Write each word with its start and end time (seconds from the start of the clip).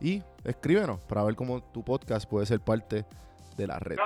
Y 0.00 0.22
escríbenos 0.44 1.00
para 1.00 1.22
ver 1.22 1.34
cómo 1.34 1.62
tu 1.62 1.82
podcast 1.82 2.28
puede 2.28 2.46
ser 2.46 2.60
parte 2.60 3.04
de 3.56 3.66
la 3.66 3.78
red. 3.78 3.96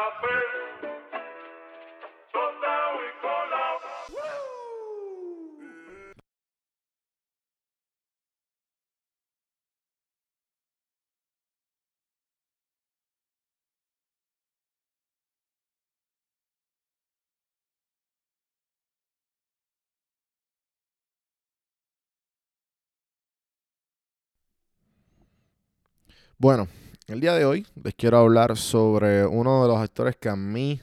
Bueno, 26.40 26.68
el 27.08 27.18
día 27.20 27.34
de 27.34 27.44
hoy 27.44 27.66
les 27.82 27.96
quiero 27.96 28.16
hablar 28.16 28.56
sobre 28.56 29.26
uno 29.26 29.60
de 29.60 29.68
los 29.68 29.78
actores 29.78 30.14
que 30.14 30.28
a 30.28 30.36
mí 30.36 30.80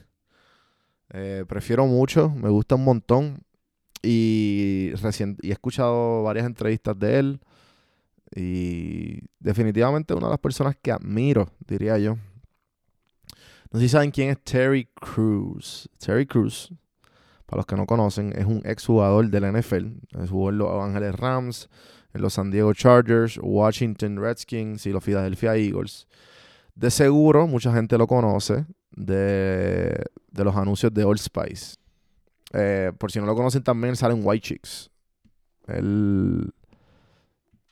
eh, 1.08 1.46
prefiero 1.48 1.86
mucho, 1.86 2.28
me 2.28 2.50
gusta 2.50 2.74
un 2.74 2.84
montón 2.84 3.42
y, 4.02 4.92
y 4.92 5.48
he 5.48 5.52
escuchado 5.52 6.24
varias 6.24 6.44
entrevistas 6.44 6.98
de 6.98 7.18
él 7.18 7.40
y 8.34 9.20
definitivamente 9.38 10.12
una 10.12 10.26
de 10.26 10.32
las 10.32 10.40
personas 10.40 10.76
que 10.76 10.92
admiro, 10.92 11.48
diría 11.66 11.96
yo. 11.96 12.16
No 13.70 13.80
sé 13.80 13.86
si 13.86 13.88
saben 13.88 14.10
quién 14.10 14.28
es 14.28 14.44
Terry 14.44 14.90
Crews. 14.94 15.88
Terry 15.96 16.26
Crews, 16.26 16.70
para 17.46 17.60
los 17.60 17.66
que 17.66 17.76
no 17.76 17.86
conocen, 17.86 18.34
es 18.36 18.44
un 18.44 18.60
exjugador 18.66 19.30
del 19.30 19.58
NFL. 19.58 19.86
Jugó 20.28 20.50
en 20.50 20.58
los 20.58 20.84
Ángeles 20.84 21.14
Rams, 21.14 21.70
los 22.18 22.34
San 22.34 22.50
Diego 22.50 22.72
Chargers, 22.74 23.38
Washington 23.42 24.16
Redskins 24.16 24.86
y 24.86 24.90
los 24.90 25.04
Philadelphia 25.04 25.56
Eagles. 25.56 26.06
De 26.74 26.90
seguro, 26.90 27.46
mucha 27.46 27.72
gente 27.72 27.96
lo 27.96 28.06
conoce 28.06 28.66
de, 28.90 30.04
los 30.32 30.56
anuncios 30.56 30.92
de 30.92 31.04
Old 31.04 31.18
Spice. 31.18 31.76
Eh, 32.52 32.92
por 32.98 33.10
si 33.10 33.18
no 33.18 33.26
lo 33.26 33.34
conocen, 33.34 33.62
también 33.62 33.96
salen 33.96 34.20
White 34.22 34.46
Chicks. 34.46 34.90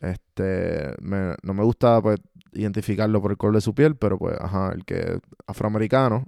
Este. 0.01 0.95
no 1.01 1.55
me 1.55 1.63
gusta 1.63 2.01
pues, 2.03 2.19
identificarlo 2.53 3.21
por 3.23 3.31
el 3.31 3.37
color 3.37 3.55
de 3.57 3.61
su 3.61 3.75
piel, 3.75 3.97
pero 3.97 4.19
pues, 4.19 4.37
ajá, 4.41 4.73
el 4.73 4.85
que 4.85 4.99
es 4.99 5.21
afroamericano 5.47 6.27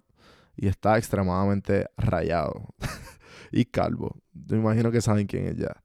y 0.56 0.68
está 0.68 0.96
extremadamente 0.96 1.86
rayado 1.96 2.74
y 3.52 3.64
calvo. 3.66 4.16
Yo 4.32 4.56
imagino 4.56 4.90
que 4.90 5.00
saben 5.00 5.26
quién 5.26 5.46
es 5.46 5.56
ya. 5.56 5.82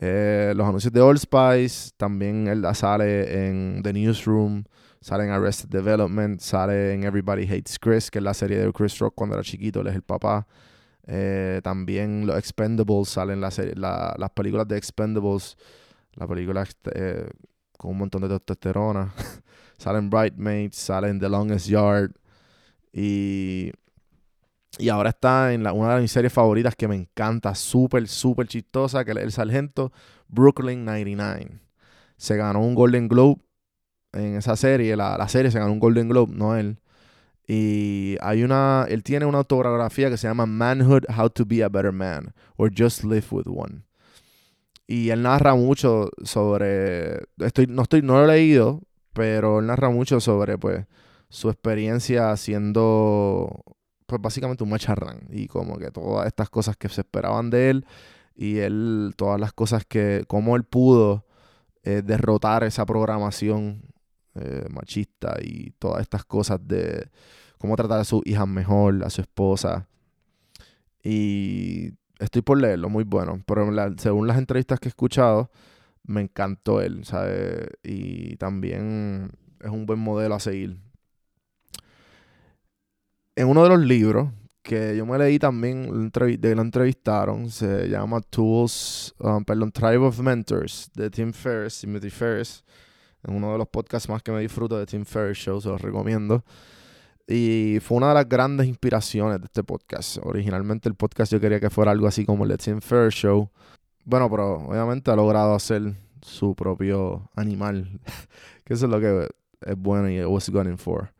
Eh, 0.00 0.52
los 0.56 0.66
anuncios 0.66 0.92
de 0.92 1.00
Old 1.00 1.18
Spice, 1.18 1.92
también 1.96 2.48
él 2.48 2.66
sale 2.74 3.48
en 3.48 3.80
The 3.82 3.92
Newsroom, 3.92 4.64
sale 5.00 5.24
en 5.24 5.30
Arrested 5.30 5.68
Development, 5.68 6.40
sale 6.40 6.94
en 6.94 7.04
Everybody 7.04 7.44
Hates 7.44 7.78
Chris, 7.78 8.10
que 8.10 8.18
es 8.18 8.24
la 8.24 8.34
serie 8.34 8.58
de 8.58 8.72
Chris 8.72 8.98
Rock 8.98 9.14
cuando 9.14 9.36
era 9.36 9.44
chiquito, 9.44 9.80
él 9.80 9.88
es 9.88 9.94
el 9.94 10.02
papá. 10.02 10.46
Eh, 11.06 11.60
también 11.62 12.26
los 12.26 12.38
Expendables 12.38 13.08
salen 13.08 13.40
la 13.40 13.50
las 14.18 14.30
películas 14.30 14.66
de 14.66 14.78
Expendables, 14.78 15.56
la 16.14 16.26
película 16.26 16.66
eh, 16.94 17.28
con 17.76 17.92
un 17.92 17.98
montón 17.98 18.22
de 18.22 18.28
testosterona. 18.28 19.12
salen 19.78 20.10
Bridesmaids, 20.10 20.76
salen 20.76 21.20
The 21.20 21.28
Longest 21.28 21.68
Yard. 21.68 22.12
Y 22.92 23.72
y 24.78 24.88
ahora 24.88 25.10
está 25.10 25.52
en 25.52 25.66
una 25.66 25.96
de 25.96 26.02
mis 26.02 26.12
series 26.12 26.32
favoritas 26.32 26.74
que 26.74 26.88
me 26.88 26.96
encanta, 26.96 27.54
súper, 27.54 28.08
súper 28.08 28.46
chistosa, 28.46 29.04
que 29.04 29.12
es 29.12 29.16
El 29.16 29.32
Sargento 29.32 29.92
Brooklyn 30.28 30.84
99. 30.84 31.60
Se 32.16 32.36
ganó 32.36 32.60
un 32.60 32.74
Golden 32.74 33.08
Globe 33.08 33.40
en 34.12 34.36
esa 34.36 34.56
serie, 34.56 34.96
la, 34.96 35.28
serie 35.28 35.50
se 35.50 35.58
ganó 35.58 35.72
un 35.72 35.80
Golden 35.80 36.08
Globe, 36.08 36.32
no 36.34 36.56
él. 36.56 36.78
Y 37.46 38.16
hay 38.20 38.42
una, 38.42 38.86
él 38.88 39.02
tiene 39.02 39.26
una 39.26 39.38
autografía 39.38 40.08
que 40.08 40.16
se 40.16 40.28
llama 40.28 40.46
Manhood, 40.46 41.04
How 41.16 41.28
to 41.30 41.44
Be 41.44 41.62
a 41.62 41.68
Better 41.68 41.92
Man, 41.92 42.32
or 42.56 42.70
Just 42.74 43.04
Live 43.04 43.26
with 43.30 43.46
One. 43.46 43.82
Y 44.86 45.10
él 45.10 45.22
narra 45.22 45.54
mucho 45.54 46.10
sobre, 46.22 47.22
estoy, 47.38 47.66
no, 47.66 47.82
estoy, 47.82 48.02
no 48.02 48.14
lo 48.14 48.24
he 48.24 48.36
leído, 48.36 48.82
pero 49.12 49.60
él 49.60 49.66
narra 49.66 49.90
mucho 49.90 50.20
sobre 50.20 50.58
pues 50.58 50.86
su 51.28 51.50
experiencia 51.50 52.36
siendo 52.36 53.62
pues 54.06 54.20
básicamente 54.20 54.64
un 54.64 54.70
macharrán 54.70 55.26
y 55.30 55.46
como 55.46 55.78
que 55.78 55.90
todas 55.90 56.26
estas 56.26 56.50
cosas 56.50 56.76
que 56.76 56.88
se 56.88 57.02
esperaban 57.02 57.50
de 57.50 57.70
él 57.70 57.86
y 58.34 58.58
él, 58.58 59.14
todas 59.16 59.40
las 59.40 59.52
cosas 59.52 59.84
que, 59.84 60.24
cómo 60.26 60.56
él 60.56 60.64
pudo 60.64 61.24
eh, 61.82 62.02
derrotar 62.04 62.64
esa 62.64 62.84
programación 62.84 63.82
eh, 64.34 64.66
machista 64.70 65.36
y 65.40 65.70
todas 65.78 66.02
estas 66.02 66.24
cosas 66.24 66.58
de 66.66 67.08
cómo 67.58 67.76
tratar 67.76 68.00
a 68.00 68.04
sus 68.04 68.22
hijas 68.26 68.48
mejor, 68.48 69.04
a 69.04 69.10
su 69.10 69.20
esposa. 69.20 69.88
Y 71.02 71.92
estoy 72.18 72.42
por 72.42 72.60
leerlo, 72.60 72.88
muy 72.88 73.04
bueno. 73.04 73.42
Pero 73.46 73.70
según 73.98 74.26
las 74.26 74.38
entrevistas 74.38 74.80
que 74.80 74.88
he 74.88 74.90
escuchado, 74.90 75.50
me 76.02 76.22
encantó 76.22 76.80
él, 76.80 77.04
¿sabes? 77.04 77.68
Y 77.82 78.36
también 78.36 79.30
es 79.60 79.70
un 79.70 79.86
buen 79.86 80.00
modelo 80.00 80.34
a 80.34 80.40
seguir 80.40 80.78
en 83.36 83.48
uno 83.48 83.62
de 83.62 83.68
los 83.68 83.80
libros 83.80 84.28
que 84.62 84.96
yo 84.96 85.04
me 85.04 85.18
leí 85.18 85.38
también, 85.38 86.10
de 86.10 86.54
lo 86.54 86.62
entrevistaron, 86.62 87.50
se 87.50 87.86
llama 87.88 88.20
Tools, 88.22 89.14
um, 89.18 89.44
perdón, 89.44 89.70
Tribe 89.70 89.98
of 89.98 90.18
Mentors, 90.20 90.90
de 90.94 91.10
Tim 91.10 91.32
Ferriss, 91.32 91.80
Timothy 91.80 92.08
Ferriss, 92.08 92.64
en 93.22 93.34
uno 93.34 93.52
de 93.52 93.58
los 93.58 93.68
podcasts 93.68 94.08
más 94.08 94.22
que 94.22 94.32
me 94.32 94.40
disfruto 94.40 94.78
de 94.78 94.86
Tim 94.86 95.04
Ferriss 95.04 95.38
Show, 95.38 95.60
se 95.60 95.68
los 95.68 95.80
recomiendo. 95.82 96.44
Y 97.26 97.78
fue 97.82 97.96
una 97.98 98.08
de 98.08 98.14
las 98.14 98.28
grandes 98.28 98.66
inspiraciones 98.66 99.40
de 99.40 99.46
este 99.46 99.64
podcast. 99.64 100.18
Originalmente 100.22 100.88
el 100.88 100.94
podcast 100.94 101.32
yo 101.32 101.40
quería 101.40 101.58
que 101.58 101.70
fuera 101.70 101.90
algo 101.90 102.06
así 102.06 102.24
como 102.26 102.44
el 102.44 102.50
Let's 102.50 102.64
Tim 102.64 102.80
Fair 102.80 103.10
Show. 103.10 103.50
Bueno, 104.04 104.30
pero 104.30 104.56
obviamente 104.66 105.10
ha 105.10 105.16
logrado 105.16 105.54
hacer 105.54 105.94
su 106.20 106.54
propio 106.54 107.30
animal. 107.34 108.00
que 108.64 108.74
eso 108.74 108.86
es 108.86 108.90
lo 108.90 109.00
que 109.00 109.28
es 109.62 109.76
bueno 109.76 110.10
y 110.10 110.22
was 110.24 110.50
going 110.50 110.76
for. 110.76 111.14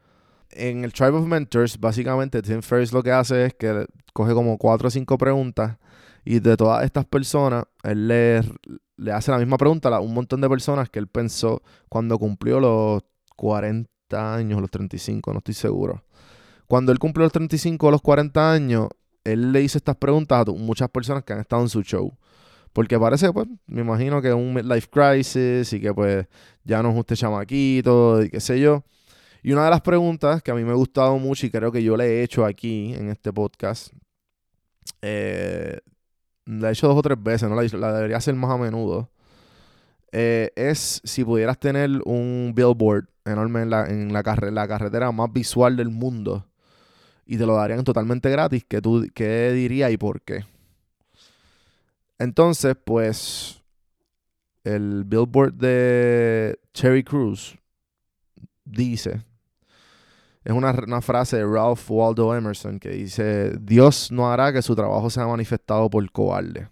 En 0.56 0.84
el 0.84 0.92
Tribe 0.92 1.18
of 1.18 1.26
Mentors, 1.26 1.78
básicamente 1.78 2.40
Tim 2.42 2.62
Ferriss 2.62 2.92
lo 2.92 3.02
que 3.02 3.10
hace 3.10 3.46
es 3.46 3.54
que 3.54 3.86
coge 4.12 4.32
como 4.34 4.56
cuatro 4.56 4.88
o 4.88 4.90
cinco 4.90 5.18
preguntas 5.18 5.78
y 6.24 6.40
de 6.40 6.56
todas 6.56 6.84
estas 6.84 7.04
personas, 7.04 7.64
él 7.82 8.08
le, 8.08 8.40
le 8.96 9.12
hace 9.12 9.30
la 9.30 9.38
misma 9.38 9.58
pregunta 9.58 9.88
a 9.88 10.00
un 10.00 10.14
montón 10.14 10.40
de 10.40 10.48
personas 10.48 10.88
que 10.88 10.98
él 10.98 11.08
pensó 11.08 11.62
cuando 11.88 12.18
cumplió 12.18 12.60
los 12.60 13.02
40 13.36 14.34
años, 14.34 14.60
los 14.60 14.70
35, 14.70 15.32
no 15.32 15.38
estoy 15.38 15.54
seguro. 15.54 16.04
Cuando 16.66 16.92
él 16.92 16.98
cumplió 16.98 17.24
los 17.24 17.32
35 17.32 17.86
o 17.86 17.90
los 17.90 18.02
40 18.02 18.52
años, 18.52 18.88
él 19.24 19.52
le 19.52 19.62
hizo 19.62 19.78
estas 19.78 19.96
preguntas 19.96 20.46
a 20.46 20.50
muchas 20.52 20.88
personas 20.88 21.24
que 21.24 21.32
han 21.32 21.40
estado 21.40 21.62
en 21.62 21.68
su 21.68 21.82
show. 21.82 22.16
Porque 22.72 22.98
parece, 22.98 23.32
pues, 23.32 23.46
me 23.66 23.82
imagino 23.82 24.20
que 24.20 24.28
es 24.28 24.34
un 24.34 24.52
midlife 24.52 24.88
crisis 24.88 25.72
y 25.72 25.80
que, 25.80 25.94
pues, 25.94 26.26
ya 26.64 26.82
no 26.82 26.90
es 26.90 26.98
usted 26.98 27.16
chamaquito 27.16 28.22
y 28.22 28.30
qué 28.30 28.40
sé 28.40 28.60
yo. 28.60 28.84
Y 29.44 29.52
una 29.52 29.66
de 29.66 29.70
las 29.70 29.82
preguntas 29.82 30.42
que 30.42 30.50
a 30.50 30.54
mí 30.54 30.64
me 30.64 30.70
ha 30.70 30.74
gustado 30.74 31.18
mucho 31.18 31.44
y 31.44 31.50
creo 31.50 31.70
que 31.70 31.82
yo 31.82 31.98
le 31.98 32.06
he 32.06 32.22
hecho 32.22 32.46
aquí 32.46 32.94
en 32.94 33.10
este 33.10 33.30
podcast, 33.30 33.92
eh, 35.02 35.80
la 36.46 36.70
he 36.70 36.72
hecho 36.72 36.88
dos 36.88 36.96
o 36.96 37.02
tres 37.02 37.22
veces, 37.22 37.50
no 37.50 37.54
la, 37.54 37.92
debería 37.92 38.16
hacer 38.16 38.34
más 38.36 38.50
a 38.50 38.56
menudo, 38.56 39.10
eh, 40.12 40.50
es 40.56 41.02
si 41.04 41.22
pudieras 41.24 41.58
tener 41.58 41.90
un 42.06 42.54
billboard 42.54 43.06
enorme 43.26 43.60
en, 43.60 43.68
la, 43.68 43.84
en 43.84 44.14
la, 44.14 44.22
la 44.22 44.66
carretera 44.66 45.12
más 45.12 45.30
visual 45.30 45.76
del 45.76 45.90
mundo 45.90 46.46
y 47.26 47.36
te 47.36 47.44
lo 47.44 47.54
darían 47.56 47.84
totalmente 47.84 48.30
gratis, 48.30 48.64
¿qué, 48.66 48.80
tú, 48.80 49.06
qué 49.14 49.52
dirías 49.52 49.92
y 49.92 49.98
por 49.98 50.22
qué? 50.22 50.46
Entonces, 52.18 52.76
pues, 52.82 53.62
el 54.64 55.04
billboard 55.04 55.52
de 55.52 56.58
Cherry 56.72 57.04
Cruz 57.04 57.58
dice, 58.64 59.22
es 60.44 60.52
una, 60.52 61.00
frase 61.00 61.38
de 61.38 61.46
Ralph 61.46 61.90
Waldo 61.90 62.34
Emerson 62.34 62.78
que 62.78 62.90
dice, 62.90 63.56
Dios 63.60 64.12
no 64.12 64.30
hará 64.30 64.52
que 64.52 64.60
su 64.60 64.76
trabajo 64.76 65.08
sea 65.08 65.26
manifestado 65.26 65.88
por 65.88 66.10
cobarde. 66.12 66.68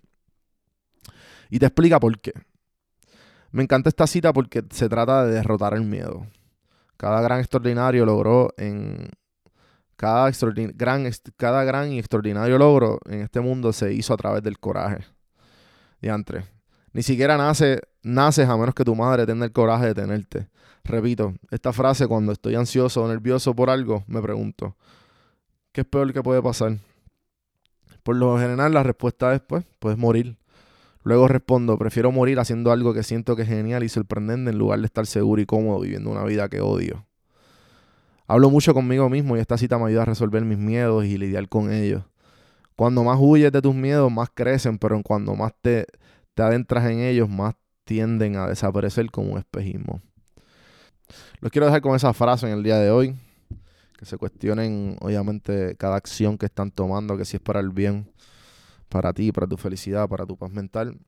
Y 1.48 1.58
te 1.58 1.66
explica 1.66 1.98
por 1.98 2.18
qué. 2.20 2.32
Me 3.50 3.62
encanta 3.62 3.88
esta 3.88 4.06
cita 4.06 4.32
porque 4.32 4.62
se 4.70 4.88
trata 4.88 5.24
de 5.24 5.34
derrotar 5.34 5.72
el 5.74 5.84
miedo. 5.84 6.26
Cada 6.98 7.22
gran 7.22 7.40
extraordinario 7.40 8.04
logró 8.04 8.52
en 8.58 9.10
cada, 9.96 10.30
gran, 10.74 11.10
cada 11.36 11.64
gran 11.64 11.92
y 11.92 11.98
extraordinario 11.98 12.58
logro 12.58 12.98
en 13.06 13.20
este 13.20 13.40
mundo 13.40 13.72
se 13.72 13.92
hizo 13.92 14.12
a 14.12 14.16
través 14.16 14.42
del 14.42 14.58
coraje. 14.58 15.04
Diantre. 16.00 16.44
Ni 16.92 17.02
siquiera 17.02 17.36
nace, 17.36 17.80
naces 18.02 18.48
a 18.48 18.56
menos 18.56 18.74
que 18.74 18.84
tu 18.84 18.94
madre 18.94 19.26
tenga 19.26 19.44
el 19.44 19.52
coraje 19.52 19.86
de 19.86 19.94
tenerte. 19.94 20.48
Repito, 20.84 21.34
esta 21.50 21.72
frase 21.72 22.06
cuando 22.06 22.32
estoy 22.32 22.54
ansioso 22.54 23.02
o 23.02 23.08
nervioso 23.08 23.54
por 23.54 23.70
algo, 23.70 24.04
me 24.06 24.20
pregunto, 24.20 24.76
¿qué 25.72 25.82
es 25.82 25.86
peor 25.86 26.12
que 26.12 26.22
puede 26.22 26.42
pasar? 26.42 26.78
Por 28.02 28.16
lo 28.16 28.38
general 28.38 28.74
la 28.74 28.82
respuesta 28.82 29.32
es, 29.34 29.40
pues, 29.40 29.64
puedes 29.78 29.96
morir. 29.96 30.36
Luego 31.04 31.28
respondo, 31.28 31.78
prefiero 31.78 32.12
morir 32.12 32.38
haciendo 32.38 32.72
algo 32.72 32.94
que 32.94 33.02
siento 33.02 33.36
que 33.36 33.42
es 33.42 33.48
genial 33.48 33.82
y 33.82 33.88
sorprendente 33.88 34.50
en 34.50 34.58
lugar 34.58 34.80
de 34.80 34.86
estar 34.86 35.06
seguro 35.06 35.40
y 35.40 35.46
cómodo 35.46 35.80
viviendo 35.80 36.10
una 36.10 36.24
vida 36.24 36.48
que 36.48 36.60
odio. 36.60 37.06
Hablo 38.26 38.50
mucho 38.50 38.72
conmigo 38.72 39.08
mismo 39.08 39.36
y 39.36 39.40
esta 39.40 39.58
cita 39.58 39.78
me 39.78 39.86
ayuda 39.86 40.02
a 40.02 40.06
resolver 40.06 40.44
mis 40.44 40.58
miedos 40.58 41.04
y 41.04 41.18
lidiar 41.18 41.48
con 41.48 41.72
ellos. 41.72 42.02
Cuando 42.76 43.04
más 43.04 43.18
huyes 43.20 43.52
de 43.52 43.60
tus 43.60 43.74
miedos, 43.74 44.10
más 44.10 44.30
crecen, 44.32 44.78
pero 44.78 45.00
cuando 45.02 45.34
más 45.34 45.52
te, 45.60 45.86
te 46.34 46.42
adentras 46.42 46.90
en 46.90 47.00
ellos, 47.00 47.28
más 47.28 47.54
tienden 47.84 48.36
a 48.36 48.46
desaparecer 48.46 49.10
como 49.10 49.32
un 49.32 49.38
espejismo. 49.38 50.00
Los 51.40 51.50
quiero 51.50 51.66
dejar 51.66 51.82
con 51.82 51.94
esa 51.94 52.12
frase 52.12 52.46
en 52.46 52.52
el 52.52 52.62
día 52.62 52.78
de 52.78 52.90
hoy. 52.90 53.16
Que 53.98 54.06
se 54.06 54.16
cuestionen, 54.16 54.96
obviamente, 55.00 55.76
cada 55.76 55.96
acción 55.96 56.36
que 56.36 56.46
están 56.46 56.70
tomando, 56.70 57.16
que 57.16 57.24
si 57.24 57.36
es 57.36 57.42
para 57.42 57.60
el 57.60 57.70
bien, 57.70 58.10
para 58.88 59.12
ti, 59.12 59.30
para 59.30 59.46
tu 59.46 59.56
felicidad, 59.56 60.08
para 60.08 60.26
tu 60.26 60.36
paz 60.36 60.50
mental. 60.50 60.98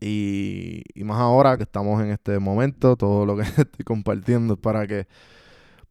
Y, 0.00 0.82
más 1.04 1.18
ahora 1.18 1.56
que 1.56 1.62
estamos 1.64 2.02
en 2.02 2.10
este 2.10 2.38
momento, 2.38 2.96
todo 2.96 3.26
lo 3.26 3.36
que 3.36 3.42
estoy 3.56 3.84
compartiendo 3.84 4.54
es 4.54 4.60
para 4.60 4.86
que 4.86 5.06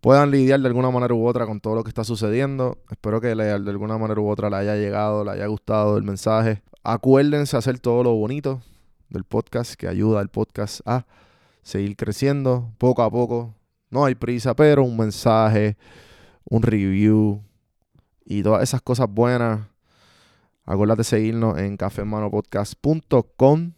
puedan 0.02 0.32
lidiar 0.32 0.60
de 0.60 0.68
alguna 0.68 0.92
manera 0.92 1.14
u 1.14 1.26
otra 1.26 1.46
con 1.46 1.60
todo 1.60 1.76
lo 1.76 1.84
que 1.84 1.90
está 1.90 2.04
sucediendo. 2.04 2.78
Espero 2.92 3.20
que 3.20 3.36
de 3.36 3.52
alguna 3.52 3.98
manera 3.98 4.22
u 4.22 4.30
otra 4.30 4.50
le 4.50 4.58
haya 4.58 4.76
llegado, 4.76 5.24
le 5.24 5.32
haya 5.32 5.48
gustado 5.48 5.98
el 5.98 6.04
mensaje. 6.04 6.62
Acuérdense 6.84 7.56
hacer 7.56 7.80
todo 7.80 8.04
lo 8.04 8.14
bonito 8.14 8.62
del 9.10 9.24
podcast 9.24 9.76
que 9.76 9.88
ayuda 9.88 10.20
al 10.20 10.28
podcast 10.28 10.82
a 10.86 11.06
seguir 11.62 11.96
creciendo 11.96 12.74
poco 12.78 13.04
a 13.04 13.10
poco. 13.10 13.56
No 13.90 14.04
hay 14.04 14.16
prisa, 14.16 14.54
pero 14.54 14.84
un 14.84 14.98
mensaje, 14.98 15.78
un 16.44 16.62
review 16.62 17.42
y 18.26 18.44
todas 18.44 18.64
esas 18.64 18.82
cosas 18.82 19.08
buenas. 19.10 19.62
Acuérdate 20.66 21.00
de 21.00 21.04
seguirnos 21.06 21.58
en 21.58 21.78
cafemanopodcast.com. 21.78 23.72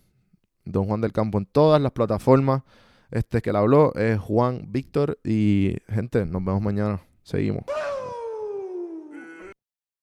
Don 0.65 0.85
Juan 0.85 1.01
del 1.01 1.11
Campo 1.11 1.37
en 1.37 1.45
todas 1.45 1.79
las 1.79 1.91
plataformas. 1.91 2.63
Este 3.11 3.43
que 3.43 3.51
le 3.51 3.59
habló 3.59 3.93
es 3.93 4.17
Juan 4.19 4.65
Víctor. 4.69 5.19
Y 5.23 5.77
gente, 5.87 6.25
nos 6.25 6.43
vemos 6.43 6.61
mañana. 6.61 7.01
Seguimos. 7.21 7.65